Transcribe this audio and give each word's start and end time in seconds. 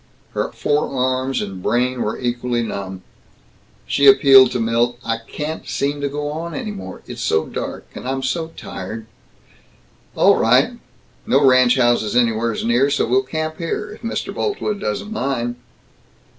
Her 0.31 0.51
forearms 0.51 1.43
and 1.43 1.61
brain 1.61 2.01
were 2.01 2.19
equally 2.19 2.63
numb. 2.63 3.03
She 3.85 4.07
appealed 4.07 4.49
to 4.53 4.59
Milt, 4.59 4.97
"I 5.05 5.19
can't 5.27 5.67
seem 5.69 6.01
to 6.01 6.09
go 6.09 6.31
on 6.31 6.55
any 6.55 6.71
more. 6.71 7.03
It's 7.05 7.21
so 7.21 7.45
dark, 7.45 7.85
and 7.93 8.07
I'm 8.07 8.23
so 8.23 8.47
tired" 8.57 9.05
"All 10.17 10.37
right. 10.37 10.79
No 11.27 11.45
ranch 11.45 11.75
houses 11.77 12.15
anywheres 12.15 12.65
near, 12.65 12.89
so 12.89 13.05
we'll 13.05 13.21
camp 13.21 13.59
here, 13.59 13.91
if 13.91 14.01
Mr. 14.01 14.33
Boltwood 14.33 14.79
doesn't 14.79 15.11
mind." 15.11 15.57